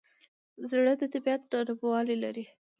[0.69, 2.45] زړه د طبیعت نرموالی لري.